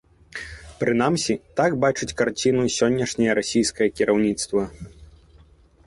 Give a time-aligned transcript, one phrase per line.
[0.79, 4.61] Прынамсі так бачыць карціну сённяшняе расійскае кіраўніцтва.